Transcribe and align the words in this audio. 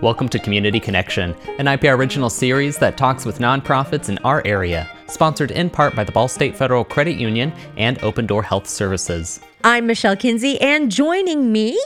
Welcome 0.00 0.28
to 0.28 0.38
Community 0.38 0.78
Connection, 0.78 1.34
an 1.58 1.66
IPR 1.66 1.98
original 1.98 2.30
series 2.30 2.78
that 2.78 2.96
talks 2.96 3.26
with 3.26 3.40
nonprofits 3.40 4.08
in 4.08 4.16
our 4.18 4.46
area, 4.46 4.88
sponsored 5.08 5.50
in 5.50 5.68
part 5.68 5.96
by 5.96 6.04
the 6.04 6.12
Ball 6.12 6.28
State 6.28 6.54
Federal 6.54 6.84
Credit 6.84 7.16
Union 7.16 7.52
and 7.76 8.00
Open 8.04 8.24
Door 8.24 8.44
Health 8.44 8.68
Services. 8.68 9.40
I'm 9.64 9.88
Michelle 9.88 10.14
Kinsey, 10.14 10.60
and 10.60 10.88
joining 10.88 11.50
me 11.50 11.82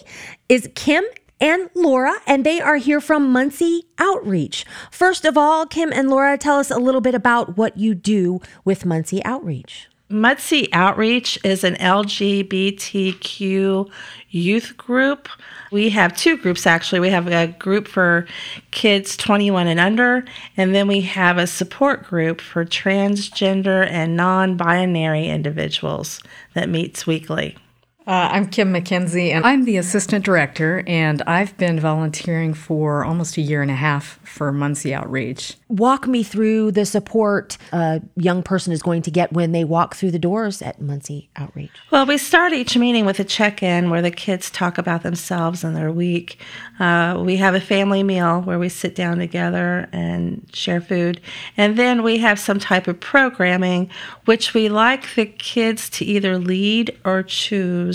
is 0.50 0.68
Kim 0.74 1.02
and 1.40 1.70
Laura, 1.74 2.12
and 2.26 2.44
they 2.44 2.60
are 2.60 2.76
here 2.76 3.00
from 3.00 3.32
Muncie 3.32 3.84
Outreach. 3.96 4.66
First 4.90 5.24
of 5.24 5.38
all, 5.38 5.64
Kim 5.64 5.90
and 5.90 6.10
Laura, 6.10 6.36
tell 6.36 6.58
us 6.58 6.70
a 6.70 6.76
little 6.76 7.00
bit 7.00 7.14
about 7.14 7.56
what 7.56 7.78
you 7.78 7.94
do 7.94 8.42
with 8.62 8.84
Muncie 8.84 9.24
Outreach. 9.24 9.88
Muncie 10.12 10.72
Outreach 10.72 11.38
is 11.42 11.64
an 11.64 11.74
LGBTQ 11.76 13.90
youth 14.30 14.76
group. 14.76 15.28
We 15.70 15.88
have 15.90 16.16
two 16.16 16.36
groups 16.36 16.66
actually. 16.66 17.00
We 17.00 17.10
have 17.10 17.28
a 17.28 17.48
group 17.48 17.88
for 17.88 18.26
kids 18.70 19.16
21 19.16 19.66
and 19.66 19.80
under, 19.80 20.24
and 20.56 20.74
then 20.74 20.86
we 20.86 21.00
have 21.02 21.38
a 21.38 21.46
support 21.46 22.04
group 22.04 22.40
for 22.40 22.64
transgender 22.64 23.86
and 23.90 24.16
non 24.16 24.56
binary 24.56 25.28
individuals 25.28 26.20
that 26.54 26.68
meets 26.68 27.06
weekly. 27.06 27.56
Uh, 28.04 28.28
I'm 28.32 28.48
Kim 28.48 28.72
McKenzie, 28.72 29.30
and 29.30 29.46
I'm 29.46 29.64
the 29.64 29.76
assistant 29.76 30.24
director, 30.24 30.82
and 30.88 31.22
I've 31.22 31.56
been 31.56 31.78
volunteering 31.78 32.52
for 32.52 33.04
almost 33.04 33.36
a 33.36 33.40
year 33.40 33.62
and 33.62 33.70
a 33.70 33.76
half 33.76 34.18
for 34.24 34.50
Muncie 34.50 34.92
Outreach. 34.92 35.54
Walk 35.68 36.08
me 36.08 36.24
through 36.24 36.72
the 36.72 36.84
support 36.84 37.56
a 37.70 38.02
young 38.16 38.42
person 38.42 38.72
is 38.72 38.82
going 38.82 39.02
to 39.02 39.10
get 39.12 39.32
when 39.32 39.52
they 39.52 39.62
walk 39.62 39.94
through 39.94 40.10
the 40.10 40.18
doors 40.18 40.62
at 40.62 40.80
Muncie 40.80 41.30
Outreach. 41.36 41.70
Well, 41.92 42.04
we 42.04 42.18
start 42.18 42.52
each 42.52 42.76
meeting 42.76 43.06
with 43.06 43.20
a 43.20 43.24
check 43.24 43.62
in 43.62 43.88
where 43.88 44.02
the 44.02 44.10
kids 44.10 44.50
talk 44.50 44.78
about 44.78 45.04
themselves 45.04 45.62
and 45.62 45.76
their 45.76 45.92
week. 45.92 46.40
Uh, 46.80 47.22
we 47.24 47.36
have 47.36 47.54
a 47.54 47.60
family 47.60 48.02
meal 48.02 48.40
where 48.40 48.58
we 48.58 48.68
sit 48.68 48.96
down 48.96 49.18
together 49.18 49.88
and 49.92 50.50
share 50.52 50.80
food. 50.80 51.20
And 51.56 51.78
then 51.78 52.02
we 52.02 52.18
have 52.18 52.40
some 52.40 52.58
type 52.58 52.88
of 52.88 52.98
programming 52.98 53.90
which 54.24 54.54
we 54.54 54.68
like 54.68 55.14
the 55.14 55.26
kids 55.26 55.88
to 55.90 56.04
either 56.04 56.38
lead 56.38 56.98
or 57.04 57.22
choose. 57.22 57.91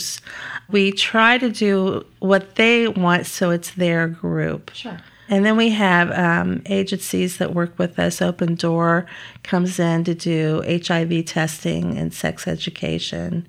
We 0.69 0.91
try 0.91 1.37
to 1.37 1.49
do 1.49 2.05
what 2.19 2.55
they 2.55 2.87
want 2.87 3.25
so 3.25 3.51
it's 3.51 3.71
their 3.71 4.07
group. 4.07 4.71
Sure. 4.73 4.99
And 5.29 5.45
then 5.45 5.57
we 5.57 5.69
have 5.69 6.11
um, 6.11 6.61
agencies 6.67 7.37
that 7.37 7.53
work 7.53 7.77
with 7.77 7.99
us. 7.99 8.21
Open 8.21 8.55
Door 8.55 9.07
comes 9.43 9.77
in 9.79 10.03
to 10.05 10.15
do 10.15 10.63
HIV 10.65 11.25
testing 11.25 11.97
and 11.97 12.13
sex 12.13 12.47
education. 12.47 13.47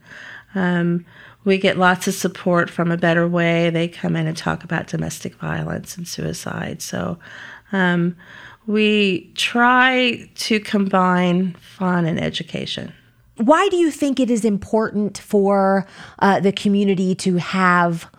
Um, 0.55 1.07
we 1.45 1.57
get 1.57 1.79
lots 1.79 2.09
of 2.09 2.15
support 2.15 2.69
from 2.69 2.91
A 2.91 2.97
Better 2.97 3.29
Way. 3.29 3.71
They 3.71 3.87
come 3.87 4.17
in 4.17 4.27
and 4.27 4.37
talk 4.37 4.65
about 4.65 4.89
domestic 4.89 5.37
violence 5.37 5.97
and 5.97 6.07
suicide. 6.07 6.83
So 6.83 7.19
um, 7.71 8.17
we 8.67 9.31
try 9.35 10.29
to 10.35 10.61
combine 10.61 11.55
fun 11.55 12.07
and 12.07 12.21
education. 12.21 12.93
Why 13.39 13.69
do 13.69 13.77
you 13.77 13.91
think 13.91 14.19
it 14.19 14.31
is 14.31 14.45
important 14.45 15.19
for 15.19 15.87
uh, 16.19 16.41
the 16.41 16.53
community 16.53 17.15
to 17.17 17.37
have 17.37 18.11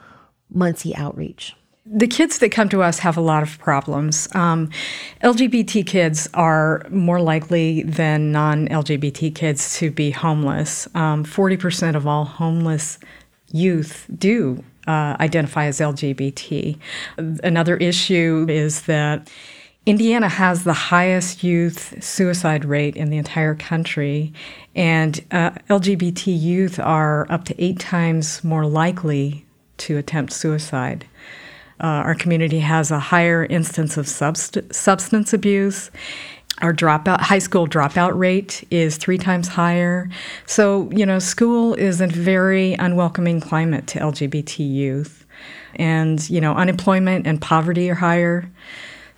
Muncie 0.49 0.95
Outreach? 0.95 1.55
The 1.85 2.07
kids 2.07 2.39
that 2.39 2.51
come 2.51 2.69
to 2.69 2.83
us 2.83 2.99
have 2.99 3.17
a 3.17 3.21
lot 3.21 3.41
of 3.41 3.57
problems. 3.59 4.27
Um, 4.35 4.69
LGBT 5.23 5.85
kids 5.85 6.29
are 6.35 6.85
more 6.89 7.19
likely 7.19 7.83
than 7.83 8.31
non 8.31 8.67
LGBT 8.67 9.33
kids 9.33 9.77
to 9.77 9.89
be 9.89 10.11
homeless. 10.11 10.87
Um, 10.93 11.25
40% 11.25 11.95
of 11.95 12.05
all 12.05 12.25
homeless 12.25 12.99
youth 13.51 14.05
do 14.17 14.63
uh, 14.87 15.15
identify 15.19 15.65
as 15.65 15.79
LGBT. 15.79 16.77
Another 17.17 17.77
issue 17.77 18.45
is 18.49 18.83
that 18.83 19.29
Indiana 19.85 20.27
has 20.29 20.63
the 20.63 20.73
highest 20.73 21.43
youth 21.43 22.03
suicide 22.03 22.65
rate 22.65 22.95
in 22.95 23.09
the 23.09 23.17
entire 23.17 23.55
country, 23.55 24.33
and 24.75 25.19
uh, 25.31 25.51
LGBT 25.69 26.39
youth 26.39 26.79
are 26.79 27.25
up 27.31 27.45
to 27.45 27.63
eight 27.63 27.79
times 27.79 28.43
more 28.43 28.65
likely 28.65 29.45
to 29.77 29.97
attempt 29.97 30.33
suicide. 30.33 31.05
Uh, 31.81 32.03
our 32.03 32.13
community 32.13 32.59
has 32.59 32.91
a 32.91 32.99
higher 32.99 33.45
instance 33.45 33.95
of 33.95 34.05
subst- 34.05 34.73
substance 34.73 35.33
abuse. 35.33 35.89
Our 36.61 36.73
dropout, 36.73 37.21
high 37.21 37.39
school 37.39 37.65
dropout 37.65 38.17
rate 38.17 38.67
is 38.69 38.97
three 38.97 39.17
times 39.17 39.47
higher. 39.47 40.09
So, 40.45 40.91
you 40.91 41.05
know, 41.05 41.19
school 41.19 41.73
is 41.75 42.01
a 42.01 42.07
very 42.07 42.73
unwelcoming 42.73 43.39
climate 43.39 43.87
to 43.87 43.99
LGBT 43.99 44.59
youth. 44.59 45.25
And, 45.75 46.29
you 46.29 46.41
know, 46.41 46.53
unemployment 46.55 47.25
and 47.25 47.41
poverty 47.41 47.89
are 47.89 47.95
higher. 47.95 48.51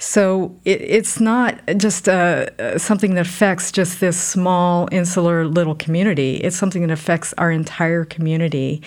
So 0.02 0.58
it, 0.66 0.82
it's 0.82 1.20
not 1.20 1.62
just 1.78 2.10
uh, 2.10 2.80
something 2.80 3.14
that 3.14 3.28
affects 3.28 3.72
just 3.72 4.00
this 4.00 4.20
small, 4.20 4.90
insular 4.92 5.46
little 5.46 5.76
community. 5.76 6.38
It's 6.38 6.56
something 6.56 6.82
that 6.82 6.92
affects 6.92 7.36
our 7.38 7.52
entire 7.52 8.04
community. 8.04 8.82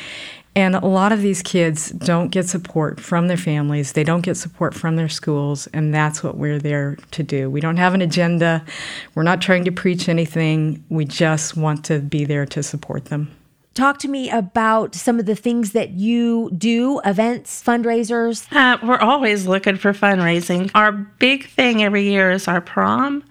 And 0.56 0.74
a 0.74 0.84
lot 0.84 1.12
of 1.12 1.22
these 1.22 1.40
kids 1.40 1.90
don't 1.90 2.30
get 2.30 2.48
support 2.48 2.98
from 2.98 3.28
their 3.28 3.36
families, 3.36 3.92
they 3.92 4.02
don't 4.02 4.22
get 4.22 4.36
support 4.36 4.74
from 4.74 4.96
their 4.96 5.08
schools, 5.08 5.68
and 5.68 5.94
that's 5.94 6.22
what 6.22 6.36
we're 6.36 6.58
there 6.58 6.96
to 7.12 7.22
do. 7.22 7.48
We 7.48 7.60
don't 7.60 7.76
have 7.76 7.94
an 7.94 8.02
agenda, 8.02 8.64
we're 9.14 9.24
not 9.24 9.40
trying 9.40 9.64
to 9.64 9.72
preach 9.72 10.08
anything, 10.08 10.84
we 10.88 11.04
just 11.04 11.56
want 11.56 11.84
to 11.86 11.98
be 11.98 12.24
there 12.24 12.46
to 12.46 12.62
support 12.62 13.06
them. 13.06 13.34
Talk 13.74 13.98
to 13.98 14.08
me 14.08 14.30
about 14.30 14.94
some 14.94 15.18
of 15.18 15.26
the 15.26 15.34
things 15.34 15.72
that 15.72 15.90
you 15.90 16.48
do, 16.56 17.00
events, 17.04 17.60
fundraisers. 17.60 18.46
Uh, 18.54 18.78
we're 18.86 19.00
always 19.00 19.48
looking 19.48 19.76
for 19.76 19.92
fundraising. 19.92 20.70
Our 20.76 20.92
big 20.92 21.48
thing 21.48 21.82
every 21.82 22.04
year 22.04 22.30
is 22.30 22.46
our 22.46 22.60
prom. 22.60 23.24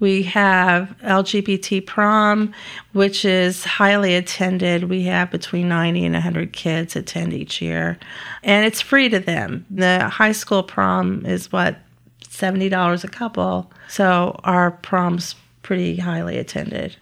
We 0.00 0.24
have 0.24 0.96
LGBT 1.04 1.86
prom, 1.86 2.52
which 2.92 3.24
is 3.24 3.62
highly 3.62 4.16
attended. 4.16 4.90
We 4.90 5.04
have 5.04 5.30
between 5.30 5.68
90 5.68 6.06
and 6.06 6.14
100 6.14 6.52
kids 6.52 6.96
attend 6.96 7.32
each 7.32 7.62
year, 7.62 7.96
and 8.42 8.66
it's 8.66 8.80
free 8.80 9.08
to 9.10 9.20
them. 9.20 9.64
The 9.70 10.08
high 10.08 10.32
school 10.32 10.64
prom 10.64 11.24
is 11.24 11.52
what, 11.52 11.78
$70 12.24 13.04
a 13.04 13.08
couple. 13.08 13.70
So 13.88 14.40
our 14.42 14.72
prom's 14.72 15.36
pretty 15.62 15.96
highly 15.96 16.36
attended. 16.36 16.96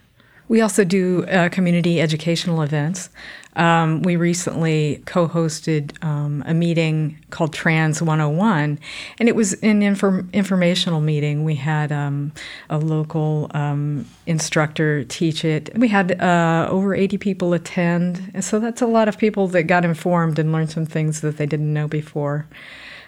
We 0.53 0.61
also 0.61 0.83
do 0.83 1.25
uh, 1.25 1.49
community 1.49 1.99
educational 1.99 2.61
events. 2.61 3.09
Um, 3.55 4.03
we 4.03 4.17
recently 4.17 5.01
co 5.07 5.27
hosted 5.27 5.93
um, 6.03 6.43
a 6.45 6.53
meeting 6.53 7.17
called 7.31 7.53
Trans 7.53 8.03
101, 8.03 8.77
and 9.17 9.29
it 9.29 9.35
was 9.35 9.53
an 9.63 9.81
inform- 9.81 10.29
informational 10.31 11.01
meeting. 11.01 11.43
We 11.43 11.55
had 11.55 11.91
um, 11.91 12.33
a 12.69 12.77
local 12.77 13.49
um, 13.55 14.05
instructor 14.27 15.03
teach 15.05 15.43
it. 15.43 15.75
We 15.75 15.87
had 15.87 16.21
uh, 16.21 16.67
over 16.69 16.93
80 16.93 17.17
people 17.17 17.53
attend, 17.53 18.29
and 18.35 18.45
so 18.45 18.59
that's 18.59 18.83
a 18.83 18.85
lot 18.85 19.07
of 19.07 19.17
people 19.17 19.47
that 19.47 19.63
got 19.63 19.83
informed 19.83 20.37
and 20.37 20.51
learned 20.51 20.69
some 20.69 20.85
things 20.85 21.21
that 21.21 21.37
they 21.37 21.47
didn't 21.47 21.73
know 21.73 21.87
before. 21.87 22.45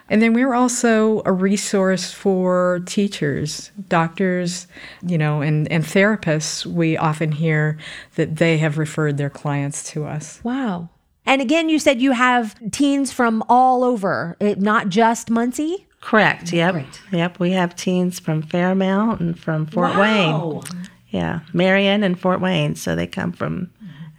And 0.09 0.21
then 0.21 0.33
we're 0.33 0.53
also 0.53 1.23
a 1.25 1.31
resource 1.31 2.11
for 2.11 2.81
teachers, 2.85 3.71
doctors, 3.87 4.67
you 5.01 5.17
know, 5.17 5.41
and, 5.41 5.71
and 5.71 5.83
therapists. 5.83 6.65
We 6.65 6.95
often 6.95 7.31
hear 7.31 7.79
that 8.15 8.35
they 8.35 8.59
have 8.59 8.77
referred 8.77 9.17
their 9.17 9.31
clients 9.31 9.89
to 9.91 10.05
us. 10.05 10.39
Wow. 10.43 10.89
And 11.25 11.41
again, 11.41 11.69
you 11.69 11.79
said 11.79 12.01
you 12.01 12.11
have 12.11 12.55
teens 12.71 13.11
from 13.11 13.43
all 13.49 13.83
over, 13.83 14.37
it, 14.39 14.59
not 14.59 14.89
just 14.89 15.31
Muncie? 15.31 15.87
Correct. 16.01 16.53
Yep. 16.53 16.73
Great. 16.73 17.01
Yep. 17.11 17.39
We 17.39 17.51
have 17.53 17.75
teens 17.75 18.19
from 18.19 18.43
Fairmount 18.43 19.21
and 19.21 19.39
from 19.39 19.65
Fort 19.65 19.95
wow. 19.95 20.61
Wayne. 20.61 20.87
Yeah. 21.09 21.39
Marion 21.51 22.03
and 22.03 22.19
Fort 22.19 22.41
Wayne. 22.41 22.75
So 22.75 22.95
they 22.95 23.07
come 23.07 23.31
from 23.31 23.71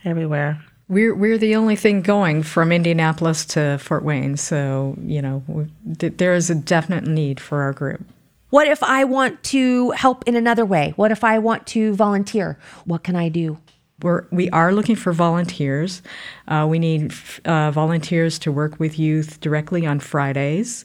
everywhere. 0.04 0.60
We're 0.88 1.14
we're 1.14 1.38
the 1.38 1.56
only 1.56 1.74
thing 1.74 2.02
going 2.02 2.42
from 2.44 2.70
Indianapolis 2.70 3.44
to 3.47 3.78
Fort 3.78 4.04
Wayne, 4.04 4.36
so 4.36 4.97
you 5.02 5.20
know 5.20 5.42
we, 5.48 5.64
there 5.84 6.34
is 6.34 6.48
a 6.48 6.54
definite 6.54 7.04
need 7.06 7.41
for 7.41 7.62
our 7.62 7.72
group. 7.72 8.06
What 8.50 8.68
if 8.68 8.83
I 8.83 9.04
want 9.04 9.42
to 9.44 9.91
help 9.91 10.22
in 10.28 10.36
another 10.36 10.65
way? 10.65 10.92
What 10.94 11.10
if 11.10 11.24
I 11.24 11.41
want 11.41 11.66
to 11.68 11.94
volunteer? 11.94 12.59
What 12.84 13.03
can 13.03 13.16
I 13.16 13.28
do? 13.28 13.59
We're, 14.03 14.27
we 14.31 14.51
are 14.51 14.75
looking 14.75 14.95
for 14.95 15.13
volunteers. 15.15 16.03
Uh, 16.48 16.66
we 16.69 16.78
need 16.78 17.15
uh, 17.47 17.71
volunteers 17.71 18.39
to 18.41 18.53
work 18.53 18.78
with 18.78 18.98
youth 18.98 19.41
directly 19.41 19.87
on 19.87 20.01
Fridays. 20.01 20.84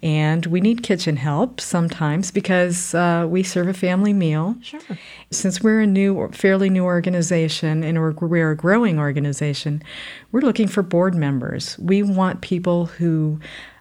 And 0.00 0.46
we 0.46 0.60
need 0.60 0.84
kitchen 0.84 1.16
help 1.16 1.60
sometimes 1.60 2.30
because 2.30 2.94
uh, 2.94 3.26
we 3.28 3.42
serve 3.42 3.66
a 3.66 3.74
family 3.74 4.12
meal. 4.12 4.54
Sure. 4.62 4.80
Since 5.32 5.60
we're 5.60 5.80
a 5.80 5.86
new, 5.88 6.28
fairly 6.28 6.70
new 6.70 6.84
organization 6.84 7.82
and 7.82 7.98
we're, 7.98 8.12
we're 8.12 8.52
a 8.52 8.56
growing 8.56 8.98
organization, 8.98 9.82
we're 10.30 10.40
looking 10.40 10.68
for 10.68 10.82
board 10.82 11.16
members. 11.16 11.76
We 11.80 12.04
want 12.04 12.42
people 12.42 12.86
who 12.86 13.40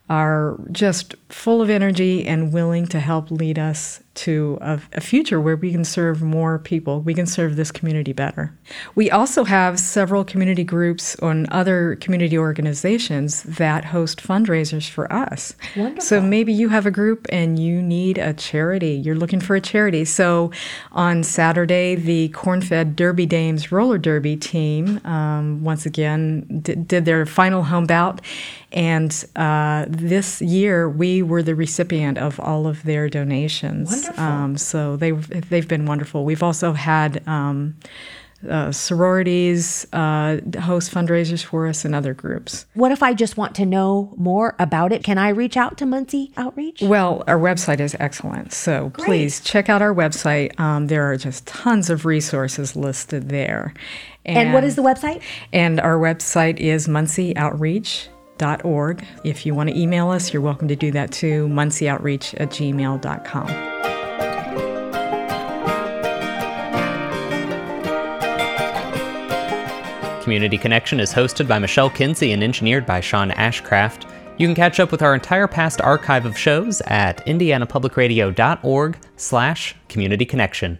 are 0.09 0.59
just 0.71 1.15
full 1.29 1.61
of 1.61 1.69
energy 1.69 2.25
and 2.25 2.51
willing 2.51 2.85
to 2.87 2.99
help 2.99 3.31
lead 3.31 3.57
us 3.57 4.01
to 4.13 4.57
a, 4.61 4.79
a, 4.93 5.01
future 5.01 5.39
where 5.39 5.55
we 5.55 5.71
can 5.71 5.85
serve 5.85 6.21
more 6.21 6.59
people. 6.59 6.99
We 7.01 7.13
can 7.13 7.25
serve 7.25 7.55
this 7.55 7.71
community 7.71 8.11
better. 8.11 8.53
We 8.93 9.09
also 9.09 9.45
have 9.45 9.79
several 9.79 10.25
community 10.25 10.65
groups 10.65 11.15
and 11.15 11.49
other 11.49 11.95
community 11.95 12.37
organizations 12.37 13.43
that 13.43 13.85
host 13.85 14.21
fundraisers 14.21 14.89
for 14.89 15.11
us. 15.11 15.55
Wonderful. 15.77 16.01
So 16.01 16.21
maybe 16.21 16.51
you 16.51 16.69
have 16.69 16.85
a 16.85 16.91
group 16.91 17.25
and 17.29 17.57
you 17.57 17.81
need 17.81 18.17
a 18.17 18.33
charity. 18.33 18.93
You're 18.95 19.15
looking 19.15 19.39
for 19.39 19.55
a 19.55 19.61
charity. 19.61 20.03
So 20.03 20.51
on 20.91 21.23
Saturday, 21.23 21.95
the 21.95 22.29
Cornfed 22.29 22.95
Derby 22.95 23.25
Dames 23.25 23.71
roller 23.71 23.97
derby 23.97 24.35
team 24.35 24.99
um, 25.05 25.63
once 25.63 25.85
again 25.85 26.61
did, 26.61 26.87
did 26.87 27.05
their 27.05 27.25
final 27.25 27.63
home 27.63 27.85
bout 27.85 28.21
and 28.73 29.25
uh, 29.35 29.85
this 29.89 30.41
year, 30.41 30.89
we 30.89 31.21
were 31.21 31.43
the 31.43 31.55
recipient 31.55 32.17
of 32.17 32.39
all 32.39 32.67
of 32.67 32.83
their 32.83 33.09
donations. 33.09 33.89
Wonderful. 33.89 34.00
Um, 34.17 34.57
so 34.57 34.95
they've 34.95 35.49
they've 35.49 35.67
been 35.67 35.85
wonderful. 35.85 36.25
We've 36.25 36.43
also 36.43 36.73
had. 36.73 37.25
Um, 37.27 37.75
uh, 38.49 38.71
sororities 38.71 39.85
uh, 39.93 40.39
host 40.61 40.91
fundraisers 40.91 41.43
for 41.43 41.67
us 41.67 41.85
and 41.85 41.93
other 41.93 42.13
groups. 42.13 42.65
What 42.73 42.91
if 42.91 43.03
I 43.03 43.13
just 43.13 43.37
want 43.37 43.55
to 43.55 43.65
know 43.65 44.13
more 44.17 44.55
about 44.57 44.91
it? 44.91 45.03
Can 45.03 45.17
I 45.17 45.29
reach 45.29 45.57
out 45.57 45.77
to 45.77 45.85
Muncie 45.85 46.31
Outreach? 46.37 46.81
Well, 46.81 47.23
our 47.27 47.37
website 47.37 47.79
is 47.79 47.95
excellent. 47.99 48.51
So 48.53 48.89
Great. 48.89 49.05
please 49.05 49.41
check 49.41 49.69
out 49.69 49.81
our 49.81 49.93
website. 49.93 50.59
Um, 50.59 50.87
there 50.87 51.11
are 51.11 51.17
just 51.17 51.45
tons 51.45 51.89
of 51.89 52.05
resources 52.05 52.75
listed 52.75 53.29
there. 53.29 53.73
And, 54.25 54.37
and 54.37 54.53
what 54.53 54.63
is 54.63 54.75
the 54.75 54.83
website? 54.83 55.21
And 55.53 55.79
our 55.79 55.97
website 55.97 56.57
is 56.59 56.87
Muncie 56.87 57.35
Outreach. 57.37 58.09
If 59.23 59.45
you 59.45 59.53
want 59.53 59.69
to 59.69 59.77
email 59.77 60.09
us, 60.09 60.33
you're 60.33 60.41
welcome 60.41 60.67
to 60.67 60.75
do 60.75 60.89
that 60.93 61.11
too, 61.11 61.47
muncieoutreach 61.49 62.41
at 62.41 62.49
gmail.com. 62.49 63.70
Community 70.21 70.57
Connection 70.57 70.99
is 70.99 71.13
hosted 71.13 71.47
by 71.47 71.59
Michelle 71.59 71.89
Kinsey 71.89 72.31
and 72.31 72.43
engineered 72.43 72.85
by 72.85 73.01
Sean 73.01 73.31
Ashcraft. 73.31 74.09
You 74.37 74.47
can 74.47 74.55
catch 74.55 74.79
up 74.79 74.91
with 74.91 75.01
our 75.01 75.13
entire 75.13 75.47
past 75.47 75.81
archive 75.81 76.25
of 76.25 76.37
shows 76.37 76.81
at 76.81 77.25
indianapublicradio.org 77.25 78.97
slash 79.17 79.75
community 79.89 80.25
connection. 80.25 80.79